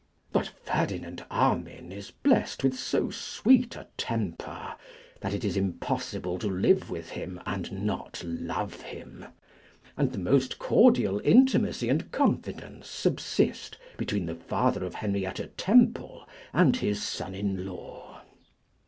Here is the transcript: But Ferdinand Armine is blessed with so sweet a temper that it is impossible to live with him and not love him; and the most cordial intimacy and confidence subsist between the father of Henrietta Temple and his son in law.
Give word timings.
But 0.31 0.47
Ferdinand 0.63 1.23
Armine 1.29 1.91
is 1.91 2.09
blessed 2.09 2.63
with 2.63 2.73
so 2.75 3.11
sweet 3.11 3.75
a 3.75 3.85
temper 3.97 4.73
that 5.19 5.31
it 5.35 5.45
is 5.45 5.55
impossible 5.55 6.39
to 6.39 6.47
live 6.49 6.89
with 6.89 7.09
him 7.11 7.39
and 7.45 7.85
not 7.85 8.23
love 8.25 8.81
him; 8.81 9.25
and 9.95 10.11
the 10.11 10.17
most 10.17 10.57
cordial 10.57 11.21
intimacy 11.23 11.87
and 11.87 12.11
confidence 12.11 12.87
subsist 12.89 13.77
between 13.95 14.25
the 14.25 14.33
father 14.33 14.83
of 14.85 14.95
Henrietta 14.95 15.45
Temple 15.55 16.27
and 16.51 16.77
his 16.77 17.03
son 17.03 17.35
in 17.35 17.63
law. 17.67 18.23